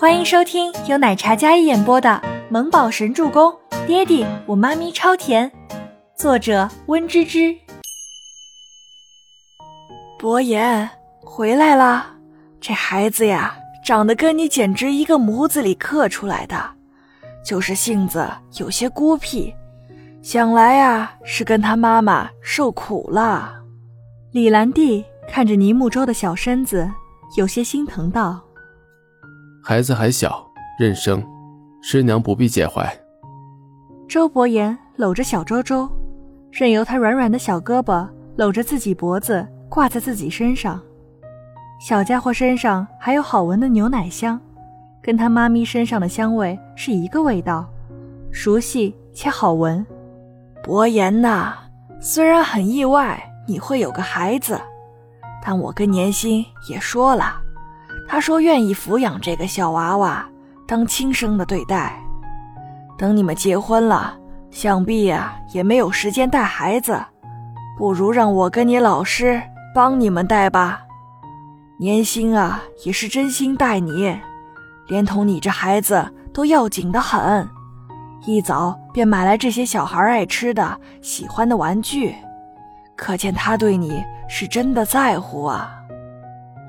[0.00, 2.08] 欢迎收听由奶茶嘉一演播的
[2.52, 3.52] 《萌宝神助攻》，
[3.88, 5.50] 爹地我妈咪超甜，
[6.16, 7.52] 作者温芝芝。
[10.16, 10.88] 博言
[11.20, 12.14] 回来啦，
[12.60, 16.56] 这孩子呀，长得跟你简直一个模子里刻出来的，
[17.44, 18.24] 就是性子
[18.54, 19.52] 有些孤僻，
[20.22, 23.52] 想来呀是跟他妈妈受苦了。
[24.30, 26.88] 李兰娣看着倪木舟的小身子，
[27.36, 28.40] 有些心疼道。
[29.68, 31.22] 孩子还小，认生，
[31.82, 32.90] 师娘不必介怀。
[34.08, 35.86] 周伯言搂着小周周，
[36.50, 40.80] 任由他软软的小胳膊搂着自己脖子，挂在自己身上。
[41.78, 44.40] 小家伙身上还有好闻的牛奶香，
[45.02, 47.68] 跟他妈咪身上的香味是一个味道，
[48.32, 49.86] 熟悉且好闻。
[50.62, 51.52] 伯言呐，
[52.00, 54.58] 虽然很意外你会有个孩子，
[55.44, 57.42] 但我跟年心也说了。
[58.08, 60.26] 他说愿意抚养这个小娃娃，
[60.66, 61.92] 当亲生的对待。
[62.96, 64.16] 等你们结婚了，
[64.50, 66.98] 想必呀也没有时间带孩子，
[67.76, 69.40] 不如让我跟你老师
[69.74, 70.80] 帮你们带吧。
[71.78, 74.18] 年薪啊也是真心待你，
[74.88, 77.46] 连同你这孩子都要紧的很，
[78.24, 82.14] 一早便买来这些小孩爱吃的、喜欢的玩具，
[82.96, 85.77] 可见他对你是真的在乎啊。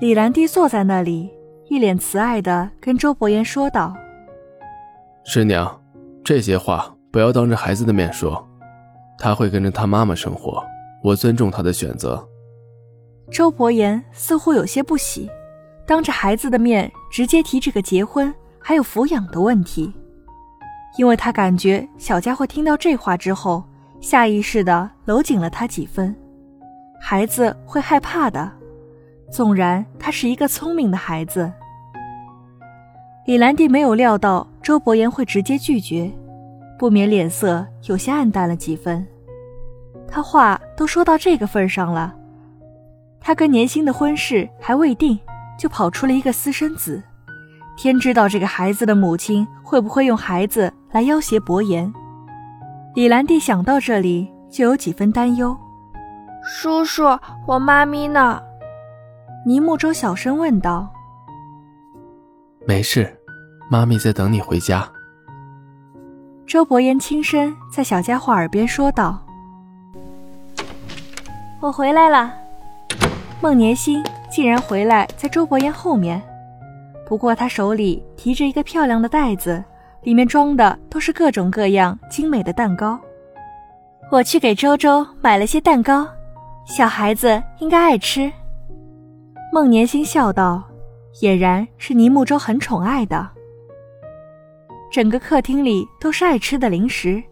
[0.00, 1.28] 李兰娣坐在那里，
[1.68, 3.96] 一脸慈爱的跟周伯言说道
[5.26, 5.82] ：“师娘，
[6.22, 8.46] 这些话不要当着孩子的面说，
[9.18, 10.64] 他会跟着他妈妈生活，
[11.02, 12.24] 我尊重他的选择。”
[13.28, 15.28] 周伯言似乎有些不喜，
[15.84, 19.92] 当着孩子的面直接提这个结婚还有抚养的问题，
[20.96, 23.64] 因为他感觉小家伙听到这话之后，
[24.00, 26.14] 下意识的搂紧了他几分，
[27.00, 28.52] 孩子会害怕的。
[29.30, 31.52] 纵然他是一个聪明的孩子，
[33.26, 36.10] 李兰娣没有料到周伯言会直接拒绝，
[36.78, 39.06] 不免脸色有些暗淡了几分。
[40.10, 42.14] 他话都说到这个份上了，
[43.20, 45.18] 他跟年薪的婚事还未定，
[45.58, 47.02] 就跑出了一个私生子，
[47.76, 51.92] 天知道这个孩子的母亲会不会用孩子来要挟伯言。
[52.94, 55.54] 李兰娣想到这里，就有几分担忧。
[56.42, 57.04] 叔叔，
[57.46, 58.42] 我妈咪呢？
[59.46, 60.88] 倪木舟小声问道
[62.66, 63.16] ：“没事，
[63.70, 64.86] 妈咪在等你回家。”
[66.46, 69.18] 周伯言轻声在小家伙耳边说道
[71.60, 72.34] ：“我回来了。”
[73.40, 76.20] 孟年心竟然回来在周伯言后面，
[77.06, 79.62] 不过他手里提着一个漂亮的袋子，
[80.02, 82.98] 里面装的都是各种各样精美的蛋糕。
[84.10, 86.06] 我去给周周买了些蛋糕，
[86.66, 88.30] 小孩子应该爱吃。
[89.50, 90.62] 孟年心笑道
[91.20, 93.28] ：“俨然是倪木舟很宠爱的。
[94.90, 97.22] 整个客厅里都是爱吃的零食，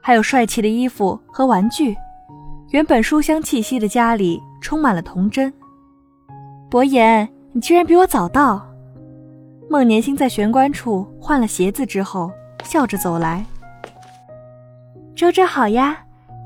[0.00, 1.96] 还有帅气的衣服和玩具。
[2.70, 5.52] 原本书香气息的家里充满了童真。
[6.70, 8.64] 伯言，你居然比我早到！”
[9.68, 12.30] 孟年心在玄关处换了鞋子之后，
[12.62, 13.44] 笑着走来。
[15.16, 15.98] 周周好呀，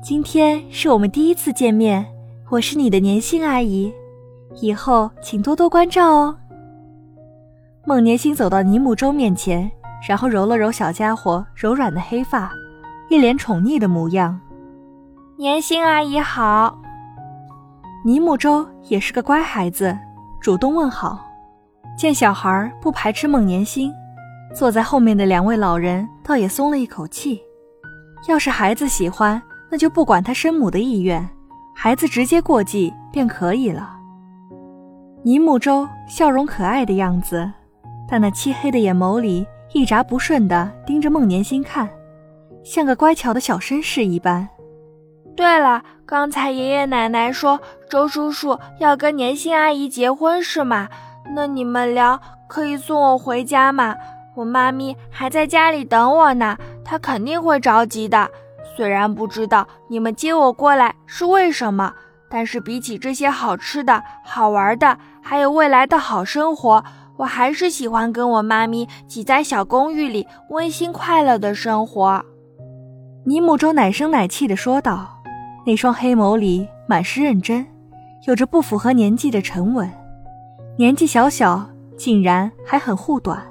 [0.03, 2.05] 今天是我们第一次见面，
[2.49, 3.93] 我是你的年星阿姨。
[4.55, 6.35] 以后请多多关照哦。
[7.85, 9.69] 孟年星走到尼木舟面前，
[10.07, 12.51] 然后揉了揉小家伙柔软的黑发，
[13.09, 14.39] 一脸宠溺的模样。
[15.37, 16.77] 年星阿姨好。
[18.05, 19.97] 尼木舟也是个乖孩子，
[20.41, 21.25] 主动问好。
[21.97, 23.91] 见小孩不排斥孟年星，
[24.55, 27.41] 坐在后面的两位老人倒也松了一口气。
[28.27, 31.27] 要是孩子喜欢，那就不管他生母的意愿，
[31.75, 33.98] 孩子直接过继便可以了。
[35.29, 37.47] 倪木舟笑容可爱的样子，
[38.09, 41.87] 但那漆黑的眼眸里一眨不顺的盯着孟年心看，
[42.63, 44.49] 像个乖巧的小绅士一般。
[45.35, 50.89] 对了，刚才爷爷奶奶说周叔叔要跟年心阿姨结婚是吗？
[51.35, 53.95] 那你们俩可以送我回家吗？
[54.35, 58.27] 我妈咪还在家里等我呢，她肯定会着急的。
[58.75, 61.93] 虽然不知道你们接我过来是为什么。
[62.31, 66.83] 但是比起这些好吃的、好玩的，还有未来的好生活，
[67.17, 72.23] 我还是喜欢跟我妈咪挤在小公寓里温馨快乐的生活。
[73.25, 75.21] 尼木舟奶声奶气地说道，
[75.65, 77.65] 那双黑眸里满是认真，
[78.27, 79.89] 有着不符合年纪的沉稳。
[80.77, 83.45] 年纪小小，竟然还很护短。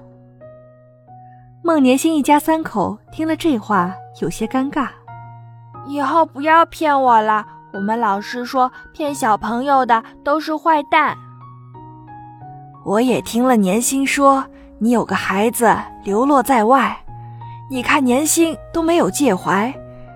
[1.63, 4.89] 孟年星一家三口听了这话，有些尴尬。
[5.87, 7.47] 以后不要骗我了。
[7.75, 11.15] 我们老师说，骗小朋友的都是坏蛋。
[12.89, 14.43] 我也听了年心说，
[14.79, 16.97] 你有个孩子流落在外，
[17.71, 19.71] 你看年薪都没有介怀，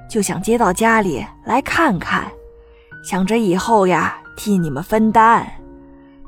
[0.09, 2.25] 就想接到家里来看看，
[3.05, 5.47] 想着以后呀替你们分担。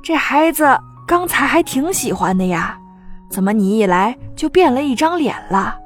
[0.03, 2.79] 这孩子刚才还挺喜欢的呀，
[3.31, 5.79] 怎么你一来就变了一张脸了？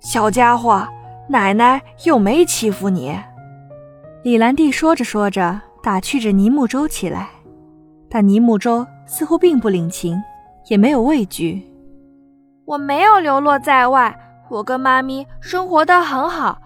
[0.00, 0.88] 小家伙，
[1.28, 3.14] 奶奶又没欺负你。
[4.22, 7.28] 李兰娣说着说着，打趣着倪木舟起来，
[8.08, 10.20] 但倪木舟似乎并不领情，
[10.68, 11.62] 也没有畏惧。
[12.64, 14.16] 我没有流落在外，
[14.48, 16.58] 我跟妈咪生活的很好。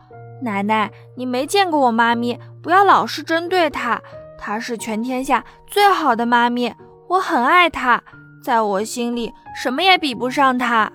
[0.43, 4.01] 奶奶，你没见过我妈咪，不要老是针对她。
[4.39, 6.73] 她是全天下最好的妈咪，
[7.09, 8.01] 我很爱她，
[8.43, 10.93] 在我心里什么也比不上她。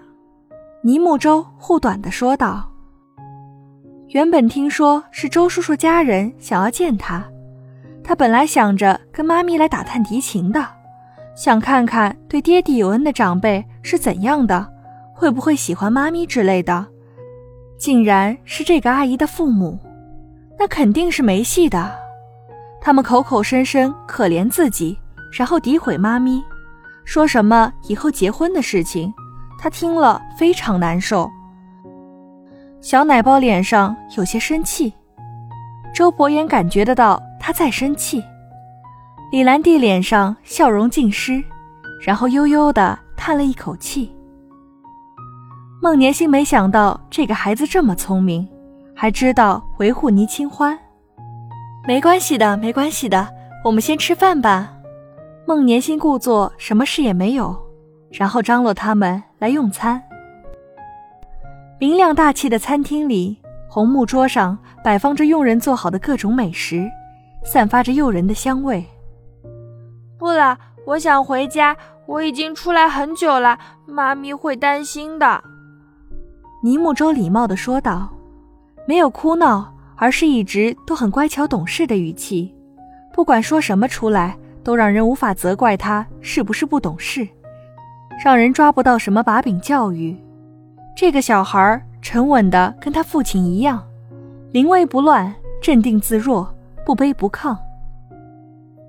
[0.81, 2.69] 倪木舟护短的说道。
[4.09, 7.25] 原本听说是周叔叔家人想要见他，
[8.03, 10.63] 他本来想着跟妈咪来打探敌情的，
[11.35, 14.67] 想看看对爹地有恩的长辈是怎样的，
[15.13, 16.85] 会不会喜欢妈咪之类的。
[17.77, 19.77] 竟然是这个阿姨的父母，
[20.57, 21.91] 那肯定是没戏的。
[22.79, 24.97] 他们口口声声可怜自己，
[25.31, 26.41] 然后诋毁妈咪，
[27.03, 29.11] 说什么以后结婚的事情，
[29.59, 31.29] 他听了非常难受。
[32.79, 34.93] 小奶包脸上有些生气，
[35.93, 38.23] 周伯言感觉得到他在生气。
[39.33, 41.43] 李兰娣脸上笑容尽失，
[41.99, 44.15] 然后悠悠的叹了一口气。
[45.81, 48.47] 孟年星没想到这个孩子这么聪明，
[48.95, 50.77] 还知道维护倪清欢。
[51.87, 53.27] 没关系的，没关系的，
[53.65, 54.71] 我们先吃饭吧。
[55.47, 57.59] 孟年星故作什么事也没有，
[58.11, 59.99] 然后张罗他们来用餐。
[61.79, 66.87] 明亮大气的餐厅里，红木桌上摆放着佣人做好的各种美食，
[67.43, 68.85] 散发着诱人的香味。
[70.23, 71.75] 不了，我想回家。
[72.05, 75.43] 我已经出来很久了，妈咪会担心的。
[76.63, 78.09] 尼木舟礼貌地说道，
[78.87, 82.55] 没有哭闹，而是一直都很乖巧懂事的语气。
[83.13, 87.27] 不管说什么出来，都让人无法责怪他是不是不懂事，
[88.23, 90.17] 让人抓不到什么把柄教育。
[90.95, 93.83] 这个小孩沉稳的跟他父亲一样，
[94.53, 96.49] 临危不乱，镇定自若，
[96.85, 97.57] 不卑不亢。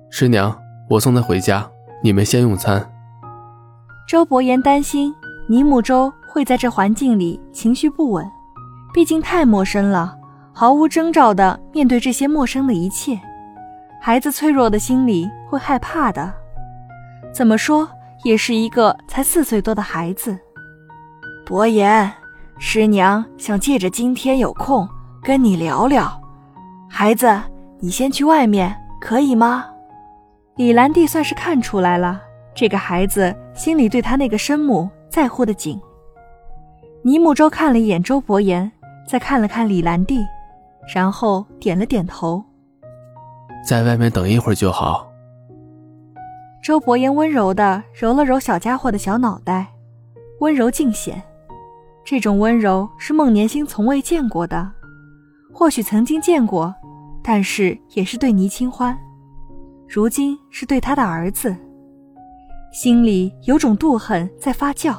[0.09, 1.67] 师娘，我送他回家，
[2.03, 2.91] 你们先用餐。
[4.07, 5.13] 周伯言担心
[5.47, 8.23] 倪木舟会在这环境里情绪不稳，
[8.93, 10.15] 毕竟太陌生了，
[10.53, 13.19] 毫无征兆的面对这些陌生的一切，
[13.99, 16.31] 孩子脆弱的心里会害怕的。
[17.33, 17.89] 怎么说，
[18.23, 20.37] 也是一个才四岁多的孩子。
[21.47, 22.11] 伯言，
[22.59, 24.87] 师娘想借着今天有空
[25.23, 26.21] 跟你聊聊。
[26.87, 27.41] 孩子，
[27.79, 29.65] 你先去外面可以吗？
[30.57, 32.21] 李兰娣算是看出来了，
[32.53, 35.77] 这个孩子心里对他那个生母在乎的紧。
[37.03, 38.71] 倪木舟看了一眼周伯言，
[39.05, 40.25] 再看了看李兰娣，
[40.93, 42.41] 然后点了点头。
[43.67, 45.11] 在外面等一会儿就好。
[46.63, 49.67] 周伯言温柔的揉了揉小家伙的小脑袋，
[50.39, 51.21] 温柔尽显。
[52.05, 54.71] 这种温柔是孟年星从未见过的，
[55.51, 56.73] 或许曾经见过，
[57.21, 58.97] 但是也是对倪清欢，
[59.87, 61.55] 如今是对他的儿子，
[62.71, 64.97] 心里有种妒恨在发酵。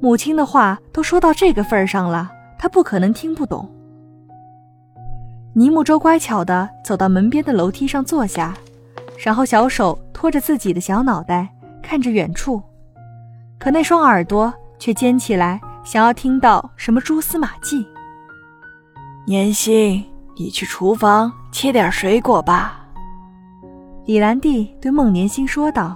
[0.00, 3.68] 母亲的话都说到这个份上了，他不可能听不懂。
[5.54, 8.54] 倪木舟乖巧地走到门边的楼梯上坐下，
[9.18, 11.48] 然后小手托着自己的小脑袋，
[11.82, 12.62] 看着远处，
[13.58, 15.60] 可那双耳朵却尖起来。
[15.84, 17.86] 想要听到什么蛛丝马迹？
[19.26, 20.04] 年心，
[20.36, 22.87] 你去厨房切点水果吧。
[24.08, 25.94] 李兰娣对孟年星说道，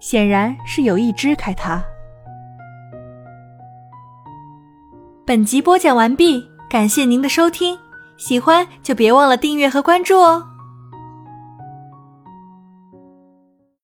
[0.00, 1.80] 显然是有意支开他。
[5.24, 7.78] 本集播讲完毕，感谢您的收听，
[8.16, 10.44] 喜欢就别忘了订阅和关注哦。